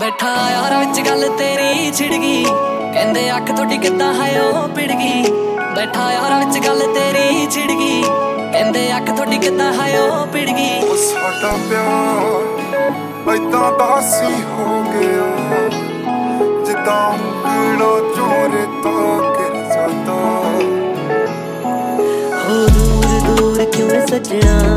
[0.00, 2.44] ਬੈਠਾ ਯਾਰ ਵਿੱਚ ਗੱਲ ਤੇਰੀ ਛਿੜ ਗਈ।
[2.94, 5.32] ਕਹਿੰਦੇ ਅੱਖ ਤੁਹਾਡੀ ਕਿੱਦਾਂ ਹੈ ਉਹ ਪਿੜ ਗਈ।
[5.76, 8.02] ਬੈਠਾ ਯਾਰ ਵਿੱਚ ਗੱਲ ਤੇਰੀ ਛਿੜ ਗਈ।
[8.52, 14.82] ਕਹਿੰਦੇ ਅੱਖ ਤੁਹਾਡੀ ਕਿੱਦਾਂ ਹੈ ਉਹ ਪਿੜ ਗਈ। ਉਹ ਸਾਡਾ ਪਿਆਰ ਐਦਾਂ ਦਾ ਸੀ ਹੋ
[14.82, 15.68] ਗਿਆ।
[16.66, 20.20] ਜਿੱਦਾਂ ਉਂਗਲਾਂ ਚੋਰੇ ਤਾਂ ਕਰ ਜਾਂਦਾ।
[22.44, 24.76] ਹੋ ਦੂਰ ਦੂਰ ਕਿਉਂ ਸੱਜਣਾ?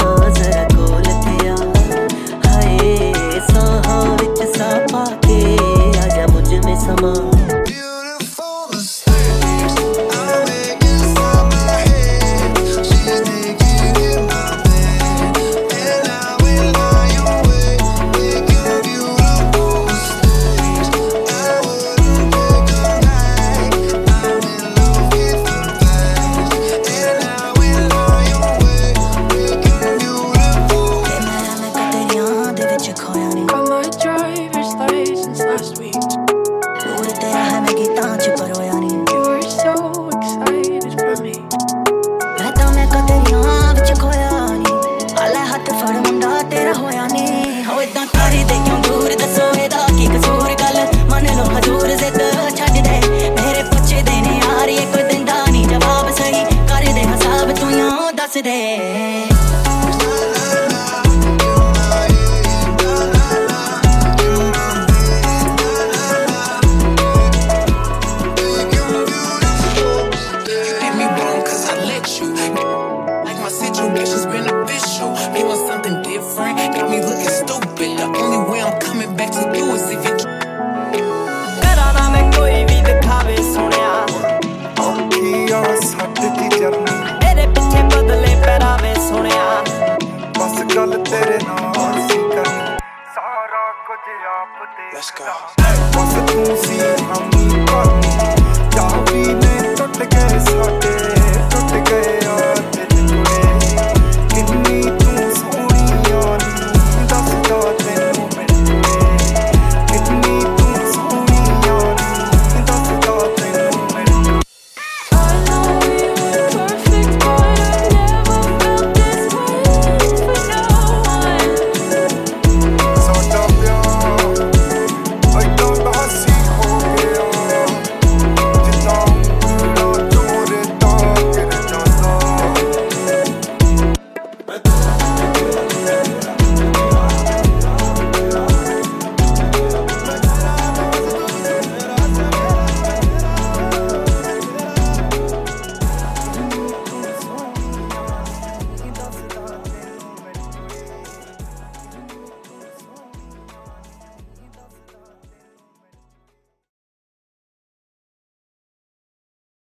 [94.93, 95.25] Let's go.